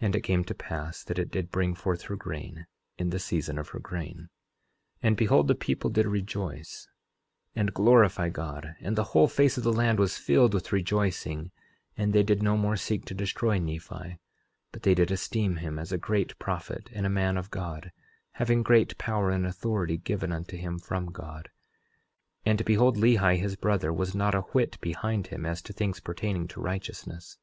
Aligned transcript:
And 0.00 0.16
it 0.16 0.22
came 0.22 0.42
to 0.46 0.52
pass 0.54 1.04
that 1.04 1.16
it 1.16 1.30
did 1.30 1.52
bring 1.52 1.76
forth 1.76 2.02
her 2.10 2.16
grain 2.16 2.66
in 2.98 3.10
the 3.10 3.20
season 3.20 3.56
of 3.56 3.68
her 3.68 3.78
grain. 3.78 4.22
11:18 5.04 5.04
And 5.04 5.16
behold, 5.16 5.46
the 5.46 5.54
people 5.54 5.90
did 5.90 6.06
rejoice 6.06 6.88
and 7.54 7.72
glorify 7.72 8.30
God, 8.30 8.74
and 8.80 8.96
the 8.96 9.04
whole 9.14 9.28
face 9.28 9.56
of 9.56 9.62
the 9.62 9.72
land 9.72 10.00
was 10.00 10.18
filled 10.18 10.54
with 10.54 10.72
rejoicing; 10.72 11.52
and 11.96 12.12
they 12.12 12.24
did 12.24 12.42
no 12.42 12.56
more 12.56 12.74
seek 12.76 13.04
to 13.04 13.14
destroy 13.14 13.60
Nephi, 13.60 14.18
but 14.72 14.82
they 14.82 14.92
did 14.92 15.12
esteem 15.12 15.58
him 15.58 15.78
as 15.78 15.92
a 15.92 15.98
great 15.98 16.36
prophet, 16.40 16.90
and 16.92 17.06
a 17.06 17.08
man 17.08 17.36
of 17.36 17.52
God, 17.52 17.92
having 18.32 18.64
great 18.64 18.98
power 18.98 19.30
and 19.30 19.46
authority 19.46 19.98
given 19.98 20.32
unto 20.32 20.56
him 20.56 20.80
from 20.80 21.12
God. 21.12 21.48
11:19 22.44 22.44
And 22.46 22.64
behold, 22.64 22.96
Lehi, 22.96 23.38
his 23.38 23.54
brother, 23.54 23.92
was 23.92 24.16
not 24.16 24.34
a 24.34 24.40
whit 24.40 24.80
behind 24.80 25.28
him 25.28 25.46
as 25.46 25.62
to 25.62 25.72
things 25.72 26.00
pertaining 26.00 26.48
to 26.48 26.60
righteousness. 26.60 27.38